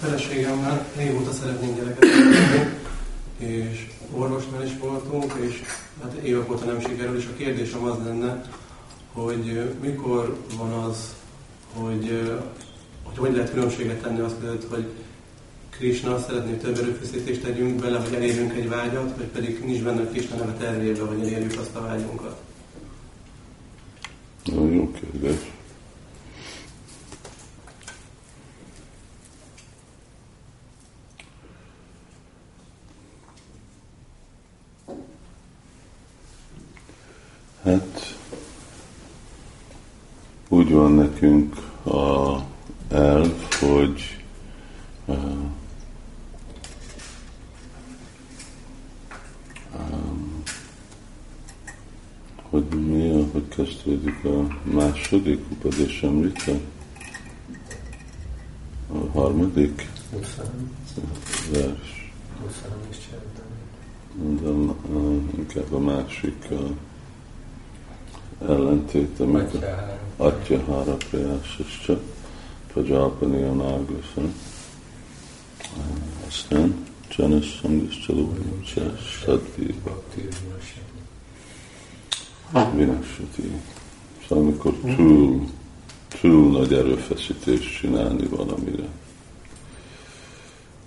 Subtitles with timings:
[0.00, 2.82] feleségemmel régóta szeretnénk gyereket szeretni,
[3.36, 5.62] és orvosnál is voltunk, és
[6.02, 8.44] hát évek óta nem sikerül, és a kérdésem az lenne,
[9.12, 11.14] hogy mikor van az,
[11.72, 12.22] hogy
[13.02, 14.86] hogy, hogy lehet különbséget tenni azt között, hogy
[15.70, 20.36] Krishna szeretné, több erőfeszítést tegyünk bele, hogy elérjünk egy vágyat, vagy pedig nincs benne Krishna
[20.36, 22.40] neve tervébe, hogy elérjük azt a vágyunkat.
[24.44, 25.52] Jó kérdés.
[37.64, 38.16] Hát
[40.48, 41.56] úgy van nekünk
[41.86, 42.38] a
[42.88, 44.22] elv, hogy
[45.04, 45.16] uh,
[49.78, 50.42] um,
[52.42, 56.52] hogy mi, hogy kezdődik a második Upadésamrita?
[58.92, 59.88] A harmadik
[61.52, 62.12] vers.
[64.14, 66.70] Mondom, uh, inkább a másik uh,
[68.48, 72.00] ellentét, amikor Atya Hara Prayasascha
[72.72, 74.22] Prajalpani Anagusa
[76.26, 79.74] aztán Janas Sangiszcsalócsa Sadvi
[82.74, 83.60] Vinasati.
[84.28, 85.48] Szóval amikor túl,
[86.20, 88.88] túl nagy erőfeszítést csinálni valamire.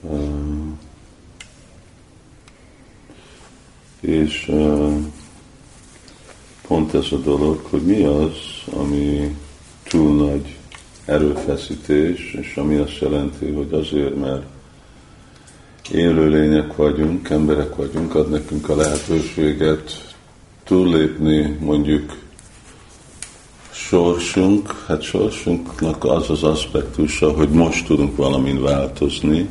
[0.00, 0.66] Uh,
[4.00, 5.04] és uh,
[6.74, 8.32] pont ez a dolog, hogy mi az,
[8.76, 9.36] ami
[9.88, 10.56] túl nagy
[11.04, 14.42] erőfeszítés, és ami azt jelenti, hogy azért, mert
[15.90, 20.14] élőlények vagyunk, emberek vagyunk, ad nekünk a lehetőséget
[20.64, 22.16] túllépni mondjuk
[23.70, 29.48] sorsunk, hát sorsunknak az az aspektusa, hogy most tudunk valamin változni,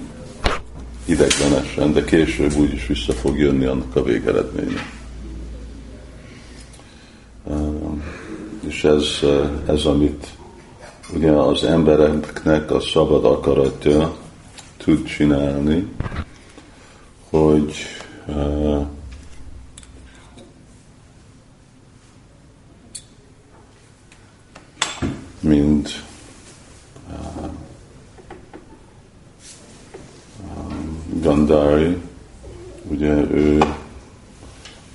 [1.05, 5.02] ideglenesen, de később úgyis vissza fog jönni annak a végeredménye.
[8.73, 9.19] És ez,
[9.66, 10.28] ez, amit
[11.13, 14.16] ugye az embereknek a szabad akaratja
[14.78, 15.88] tud csinálni,
[17.29, 17.73] hogy
[18.28, 18.85] uh,
[25.40, 25.90] mind
[27.09, 27.50] uh,
[31.22, 31.97] Gandhari,
[32.84, 33.63] ugye ő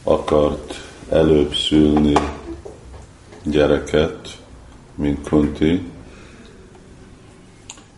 [0.03, 0.75] akart
[1.09, 2.15] előbb szülni
[3.51, 4.43] gyereket,
[4.95, 5.83] mint Kunti,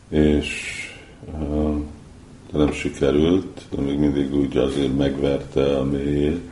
[0.08, 0.78] és
[2.52, 6.50] de nem sikerült, de még mindig úgy azért megverte a mélyét,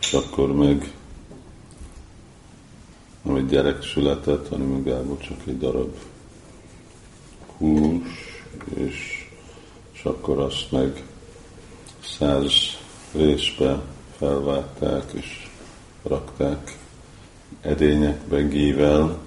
[0.00, 0.92] és akkor meg
[3.22, 5.94] nem egy gyerek született, hanem inkább csak egy darab
[7.56, 8.08] hús,
[8.74, 9.28] és,
[9.92, 11.02] és akkor azt meg
[12.18, 12.52] száz
[13.12, 13.82] részbe
[14.18, 15.48] felvágták, és
[16.02, 16.78] rakták
[17.66, 19.18] edényekbe gível,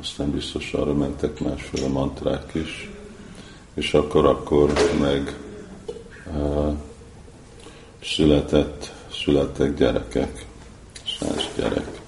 [0.00, 2.90] aztán biztos arra mentek másféle mantrák is,
[3.74, 5.36] és akkor, akkor meg
[6.34, 6.76] uh,
[8.02, 8.92] született,
[9.24, 10.46] születtek gyerekek,
[11.18, 12.00] száz gyerek.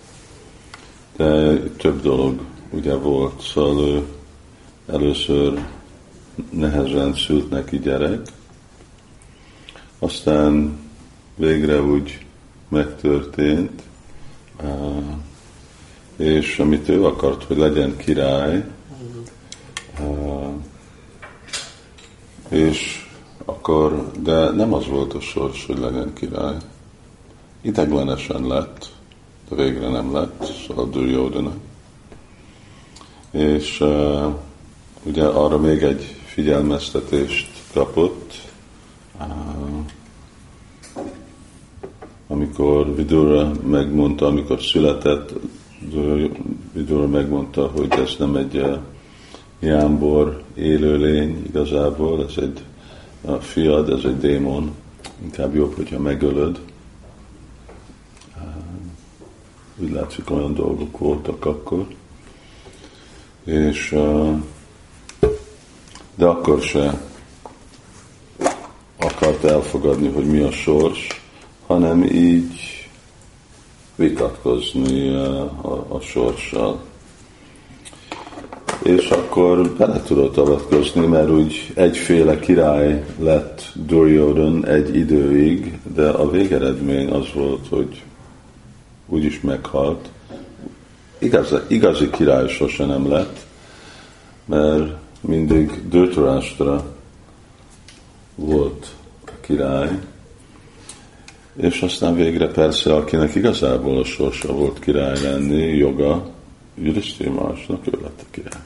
[1.17, 4.07] De több dolog ugye volt, szóval ő
[4.87, 5.67] először
[6.51, 8.29] nehezen szült neki gyerek,
[9.99, 10.79] aztán
[11.37, 12.27] végre úgy
[12.69, 13.83] megtörtént,
[16.17, 18.65] és amit ő akart, hogy legyen király,
[22.49, 23.09] és
[23.45, 26.57] akkor, de nem az volt a sors, hogy legyen király.
[27.61, 28.91] Ideglenesen lett,
[29.49, 31.53] de végre nem lett, szóval Duryodhana.
[33.31, 34.35] És uh,
[35.03, 38.33] ugye arra még egy figyelmeztetést kapott,
[39.21, 39.27] uh,
[42.29, 45.33] amikor Vidura megmondta, amikor született,
[46.73, 48.79] Vidura megmondta, hogy ez nem egy uh,
[49.61, 52.63] jámbor élőlény igazából, ez egy
[53.41, 54.75] fiad, ez egy démon,
[55.23, 56.61] inkább jobb, hogyha megölöd.
[59.77, 61.87] Úgy látszik, olyan dolgok voltak akkor.
[63.45, 63.97] És
[66.15, 67.01] de akkor se
[68.97, 71.23] akart elfogadni, hogy mi a sors,
[71.67, 72.74] hanem így
[73.97, 76.81] vitatkozni a, a, a sorssal
[78.85, 86.31] és akkor bele tudott avatkozni, mert úgy egyféle király lett Duryodhan egy időig, de a
[86.31, 88.03] végeredmény az volt, hogy
[89.07, 90.09] úgyis meghalt.
[91.19, 93.47] Igaz, igazi király sose nem lett,
[94.45, 96.85] mert mindig Dhritarashtra
[99.41, 99.99] király,
[101.57, 106.31] és aztán végre persze, akinek igazából a sorsa volt király lenni, joga,
[106.75, 108.63] Judisthir Marsnak, ő lett a király.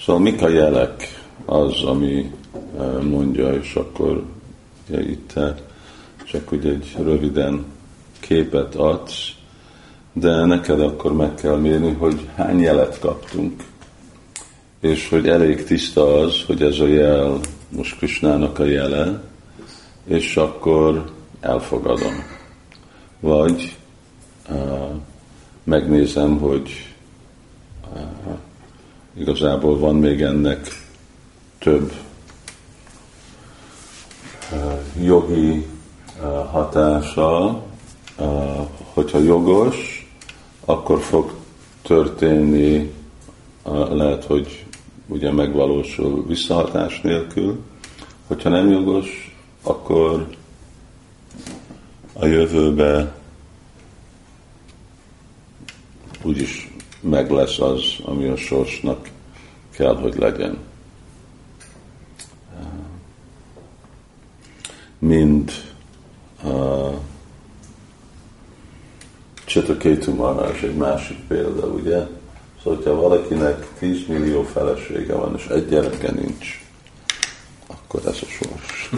[0.00, 2.32] Szóval mik a jelek az, ami
[2.78, 4.24] eh, mondja, és akkor
[4.90, 5.32] ja, itt
[6.24, 7.64] csak úgy egy röviden
[8.20, 9.30] képet adsz,
[10.12, 13.62] de neked akkor meg kell mérni, hogy hány jelet kaptunk,
[14.80, 19.22] és hogy elég tiszta az, hogy ez a jel most Krisnának a jele,
[20.04, 21.10] és akkor
[21.40, 22.24] elfogadom.
[23.20, 23.76] Vagy
[24.50, 24.90] uh,
[25.64, 26.94] megnézem, hogy
[27.94, 28.36] uh,
[29.16, 30.84] igazából van még ennek
[31.58, 31.92] több
[34.52, 35.66] uh, jogi
[36.20, 37.62] uh, hatása,
[38.18, 40.10] uh, hogyha jogos,
[40.64, 41.34] akkor fog
[41.82, 42.94] történni,
[43.90, 44.65] lehet, hogy
[45.06, 47.64] ugye megvalósul visszahatás nélkül.
[48.26, 50.26] Hogyha nem jogos, akkor
[52.12, 53.14] a jövőbe
[56.22, 56.70] úgyis
[57.00, 59.10] meg lesz az, ami a sorsnak
[59.70, 60.58] kell, hogy legyen.
[64.98, 65.52] Mind
[66.44, 66.94] uh,
[69.44, 72.06] Csitakétu Maharaj egy másik példa, ugye?
[72.66, 76.64] Szóval, hogyha valakinek 10 millió felesége van, és egy gyereke nincs,
[77.66, 78.90] akkor ez a sors.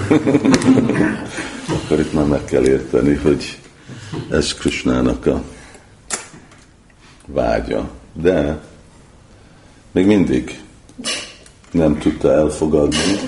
[1.85, 3.61] akkor itt már meg kell érteni, hogy
[4.31, 5.43] ez Krishnának a
[7.27, 7.91] vágya.
[8.13, 8.61] De
[9.93, 10.61] még mindig
[11.71, 13.19] nem tudta elfogadni,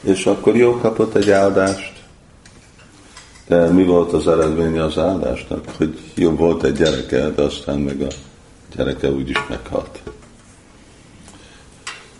[0.00, 2.02] és akkor jó kapott egy áldást.
[3.46, 5.64] De mi volt az eredménye az áldásnak?
[5.76, 8.08] Hogy jó volt egy gyereke, de aztán meg a
[8.76, 10.02] gyereke úgyis meghalt.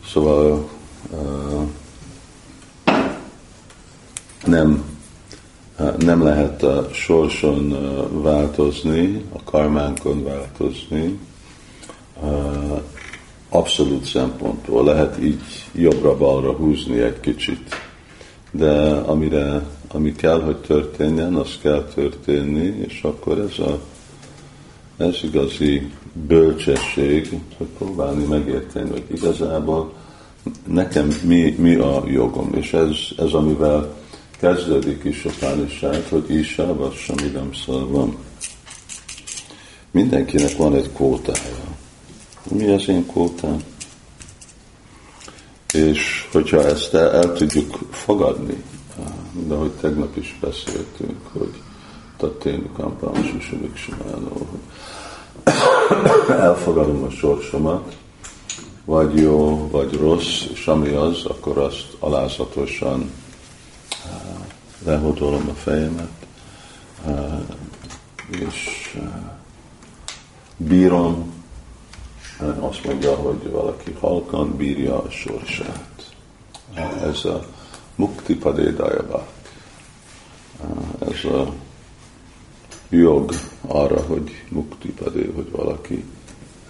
[0.06, 0.69] Szóval
[4.47, 4.85] nem,
[5.99, 7.77] nem lehet a sorson
[8.23, 11.19] változni, a karmánkon változni,
[12.23, 12.81] uh,
[13.49, 14.85] abszolút szempontból.
[14.85, 15.43] Lehet így
[15.73, 17.75] jobbra-balra húzni egy kicsit,
[18.51, 23.81] de amire, ami kell, hogy történjen, az kell történni, és akkor ez a
[24.96, 29.93] ez igazi bölcsesség, hogy próbálni megérteni, hogy igazából
[30.67, 33.94] nekem mi, mi a jogom, és ez, ez amivel
[34.41, 38.17] kezdődik is a pálisát, hogy Isa, vagy Samidam szalvam.
[39.91, 41.76] Mindenkinek van egy kótája.
[42.50, 43.62] Mi az én kótám?
[45.73, 48.62] És hogyha ezt el, el tudjuk fogadni,
[49.32, 51.62] de hogy tegnap is beszéltünk, hogy
[52.25, 53.79] Taténu Kampám Susumik
[54.29, 54.59] hogy
[56.29, 57.97] elfogadom a sorsomat,
[58.85, 63.11] vagy jó, vagy rossz, és ami az, akkor azt alázatosan
[63.91, 64.11] eh,
[64.85, 66.26] lehódolom a fejemet,
[67.06, 67.38] eh,
[68.29, 69.09] és eh,
[70.56, 71.32] bírom,
[72.61, 76.12] azt mondja, hogy valaki halkan bírja a sorsát.
[77.03, 77.44] Ez a
[77.94, 79.29] mukti padédajabák.
[80.99, 81.53] Ez a
[82.89, 86.05] jog arra, hogy mukti padé, hogy valaki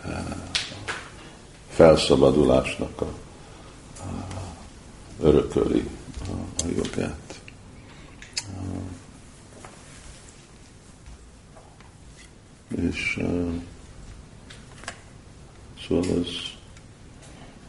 [0.05, 0.25] eh,
[1.69, 3.09] felszabadulásnak a,
[3.99, 4.45] a
[5.21, 5.89] örököli
[6.29, 7.25] a, a jogát.
[12.77, 13.53] És uh,
[15.87, 16.29] szóval ez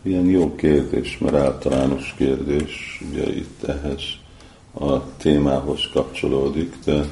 [0.01, 4.01] ilyen jó kérdés, mert általános kérdés, ugye itt ehhez
[4.73, 7.05] a témához kapcsolódik, de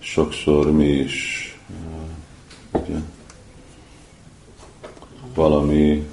[0.00, 1.44] sokszor mi is
[2.72, 2.96] ugye,
[5.34, 6.08] valami,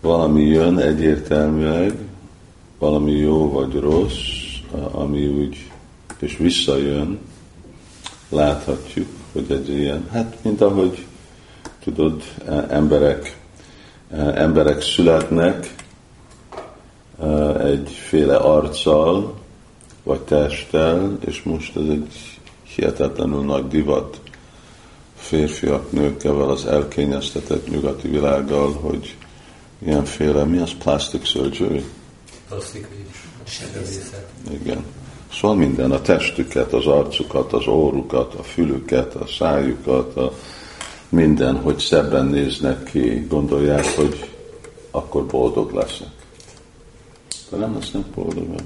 [0.00, 1.98] valami jön egyértelműleg,
[2.78, 4.40] valami jó vagy rossz,
[4.90, 5.70] ami úgy,
[6.18, 7.18] és visszajön,
[8.28, 11.06] láthatjuk, hogy egy ilyen, hát mint ahogy
[11.84, 12.22] tudod,
[12.68, 13.38] emberek,
[14.34, 15.74] emberek születnek
[17.58, 19.40] egyféle arccal,
[20.02, 22.40] vagy testtel, és most ez egy
[22.74, 24.20] hihetetlenül nagy divat
[25.16, 29.16] férfiak, nőkkel, az elkényeztetett nyugati világgal, hogy
[29.78, 31.84] ilyenféle, mi az plastic surgery?
[32.48, 32.86] Plastic
[34.50, 34.84] Igen.
[35.32, 40.32] Szóval minden, a testüket, az arcukat, az órukat, a fülüket, a szájukat, a
[41.08, 44.30] minden, hogy szebben néznek ki, gondolják, hogy
[44.90, 46.08] akkor boldog leszek.
[47.50, 48.60] De nem lesznek boldogok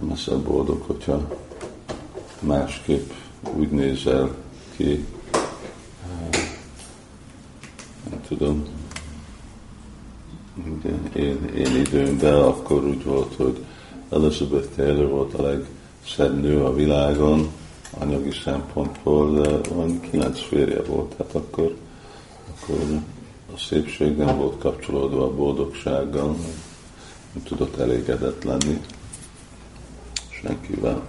[0.00, 1.28] nem leszel boldog, hogyha
[2.40, 3.10] másképp
[3.56, 4.34] úgy nézel
[4.76, 5.06] ki,
[8.10, 8.66] nem tudom,
[11.12, 13.64] én, én időmben akkor úgy volt, hogy
[14.10, 17.48] Elizabeth Taylor volt a legszebb nő a világon,
[17.98, 21.76] anyagi szempontból, de van kilenc férje volt, hát akkor,
[22.50, 23.00] akkor
[23.54, 26.36] a szépség nem volt kapcsolódva a boldogsággal,
[27.32, 28.80] nem tudott elégedett lenni
[30.44, 31.02] senkivel.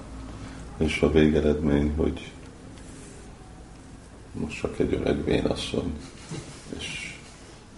[0.77, 2.31] És a végeredmény, hogy
[4.31, 5.93] most csak egy öreg vénasszony,
[6.77, 7.15] és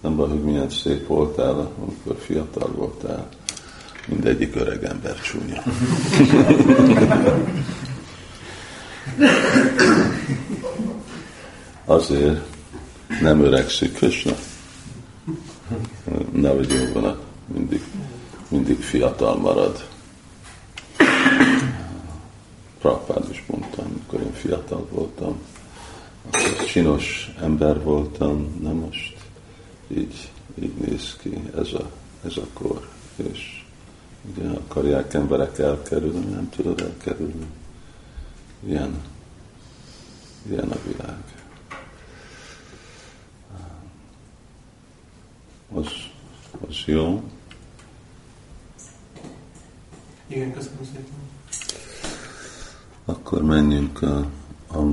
[0.01, 3.29] nem baj, hogy milyen szép voltál, amikor fiatal voltál,
[4.07, 5.63] mindegyik öreg ember csúnya.
[11.85, 12.41] Azért
[13.21, 14.33] nem öregszik Krishna.
[16.31, 17.19] Nehogy jóban
[17.53, 17.81] mindig,
[18.47, 19.87] mindig fiatal marad.
[22.79, 25.41] Prabhupád is mondtam, amikor én fiatal voltam,
[26.25, 29.17] akkor csinos ember voltam, nem most
[29.87, 30.31] így,
[30.61, 31.91] így néz ki ez a,
[32.25, 32.89] ez a kor.
[33.15, 33.65] És
[34.31, 37.45] ugye akarják emberek elkerülni, nem tudod elkerülni.
[38.65, 39.01] Ilyen,
[40.49, 41.23] ilyen a világ.
[45.73, 45.87] Az,
[46.67, 47.23] az jó.
[50.27, 51.36] Igen, köszönöm szépen.
[53.09, 54.25] Akkor menjünk a